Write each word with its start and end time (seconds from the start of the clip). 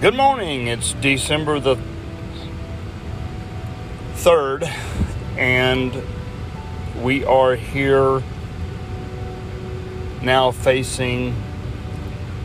Good 0.00 0.14
morning. 0.14 0.66
It's 0.66 0.94
December 0.94 1.60
the 1.60 1.76
3rd, 4.14 4.62
and 5.36 5.92
we 7.02 7.22
are 7.26 7.54
here 7.54 8.22
now 10.22 10.52
facing 10.52 11.36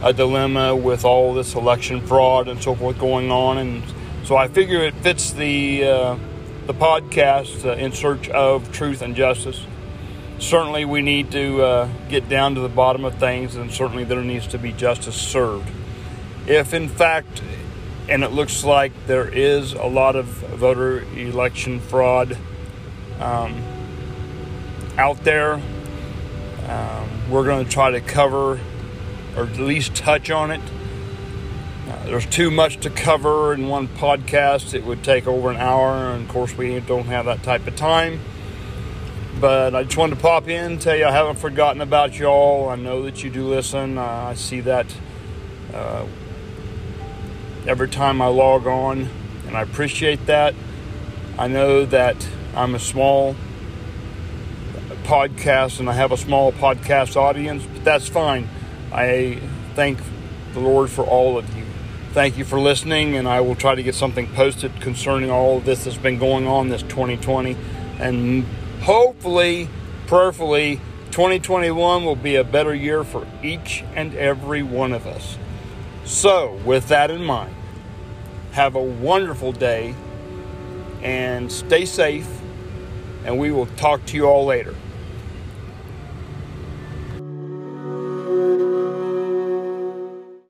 a 0.03 0.11
dilemma 0.11 0.75
with 0.75 1.05
all 1.05 1.33
this 1.33 1.55
election 1.55 2.05
fraud 2.05 2.49
and 2.49 2.61
so 2.61 2.75
forth 2.75 2.99
going 2.99 3.31
on. 3.31 3.57
And 3.57 3.83
so 4.25 4.35
I 4.35 4.49
figure 4.49 4.83
it 4.83 4.95
fits 4.95 5.31
the, 5.31 5.85
uh, 5.85 6.17
the 6.65 6.73
podcast 6.73 7.63
uh, 7.63 7.75
in 7.75 7.93
search 7.93 8.27
of 8.27 8.69
truth 8.73 9.01
and 9.01 9.15
justice. 9.15 9.65
Certainly, 10.39 10.83
we 10.83 11.01
need 11.01 11.31
to 11.31 11.61
uh, 11.61 11.89
get 12.09 12.27
down 12.27 12.55
to 12.55 12.59
the 12.59 12.67
bottom 12.67 13.05
of 13.05 13.15
things, 13.15 13.55
and 13.55 13.71
certainly 13.71 14.03
there 14.03 14.21
needs 14.21 14.45
to 14.47 14.57
be 14.57 14.73
justice 14.73 15.15
served 15.15 15.71
if 16.47 16.73
in 16.73 16.89
fact, 16.89 17.41
and 18.07 18.23
it 18.23 18.31
looks 18.31 18.63
like 18.63 18.91
there 19.07 19.27
is 19.27 19.73
a 19.73 19.85
lot 19.85 20.15
of 20.15 20.25
voter 20.25 21.01
election 21.17 21.79
fraud 21.79 22.37
um, 23.19 23.61
out 24.97 25.23
there, 25.23 25.61
um, 26.67 27.09
we're 27.29 27.43
going 27.43 27.65
to 27.65 27.71
try 27.71 27.91
to 27.91 28.01
cover 28.01 28.59
or 29.35 29.43
at 29.43 29.57
least 29.57 29.95
touch 29.95 30.29
on 30.29 30.51
it. 30.51 30.61
Uh, 31.87 32.05
there's 32.05 32.25
too 32.25 32.49
much 32.49 32.77
to 32.77 32.89
cover 32.89 33.53
in 33.53 33.67
one 33.67 33.87
podcast. 33.87 34.73
It 34.73 34.85
would 34.85 35.03
take 35.03 35.27
over 35.27 35.51
an 35.51 35.57
hour, 35.57 36.11
and 36.11 36.23
of 36.23 36.29
course, 36.29 36.55
we 36.57 36.79
don't 36.79 37.05
have 37.05 37.25
that 37.25 37.43
type 37.43 37.67
of 37.67 37.75
time. 37.75 38.19
But 39.39 39.75
I 39.75 39.83
just 39.83 39.97
wanted 39.97 40.15
to 40.15 40.21
pop 40.21 40.47
in, 40.47 40.79
tell 40.79 40.95
you 40.95 41.05
I 41.05 41.11
haven't 41.11 41.37
forgotten 41.37 41.81
about 41.81 42.17
y'all. 42.17 42.69
I 42.69 42.75
know 42.75 43.03
that 43.03 43.23
you 43.23 43.29
do 43.29 43.47
listen. 43.47 43.97
Uh, 43.97 44.01
I 44.01 44.33
see 44.33 44.61
that 44.61 44.87
uh, 45.73 46.05
every 47.67 47.89
time 47.89 48.21
I 48.21 48.27
log 48.27 48.67
on, 48.67 49.09
and 49.47 49.57
I 49.57 49.61
appreciate 49.61 50.25
that. 50.27 50.53
I 51.37 51.47
know 51.47 51.85
that 51.85 52.27
I'm 52.55 52.75
a 52.75 52.79
small 52.79 53.35
podcast 55.03 55.79
and 55.79 55.89
I 55.89 55.93
have 55.93 56.11
a 56.11 56.17
small 56.17 56.51
podcast 56.51 57.15
audience, 57.15 57.63
but 57.65 57.83
that's 57.83 58.07
fine. 58.07 58.47
I 58.91 59.39
thank 59.75 59.99
the 60.53 60.59
Lord 60.59 60.89
for 60.89 61.03
all 61.03 61.37
of 61.37 61.55
you. 61.55 61.63
Thank 62.13 62.37
you 62.37 62.45
for 62.45 62.59
listening, 62.59 63.17
and 63.17 63.27
I 63.27 63.41
will 63.41 63.55
try 63.55 63.75
to 63.75 63.83
get 63.83 63.93
something 63.93 64.27
posted 64.27 64.79
concerning 64.79 65.29
all 65.29 65.57
of 65.57 65.65
this 65.65 65.83
that's 65.83 65.97
been 65.97 66.17
going 66.17 66.47
on 66.47 66.69
this 66.69 66.81
2020. 66.83 67.57
And 67.99 68.45
hopefully, 68.81 69.67
prayerfully, 70.07 70.77
2021 71.11 72.05
will 72.05 72.15
be 72.15 72.37
a 72.37 72.43
better 72.43 72.73
year 72.73 73.03
for 73.03 73.27
each 73.43 73.83
and 73.95 74.15
every 74.15 74.63
one 74.63 74.93
of 74.93 75.05
us. 75.05 75.37
So, 76.05 76.53
with 76.63 76.89
that 76.89 77.09
in 77.09 77.23
mind, 77.23 77.55
have 78.51 78.75
a 78.75 78.81
wonderful 78.81 79.51
day 79.51 79.95
and 81.01 81.51
stay 81.51 81.85
safe, 81.85 82.29
and 83.25 83.39
we 83.39 83.51
will 83.51 83.65
talk 83.65 84.05
to 84.07 84.15
you 84.15 84.25
all 84.25 84.45
later. 84.45 84.75